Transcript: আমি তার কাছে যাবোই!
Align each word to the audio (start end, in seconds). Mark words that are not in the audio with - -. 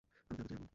আমি 0.03 0.13
তার 0.29 0.37
কাছে 0.39 0.51
যাবোই! 0.53 0.67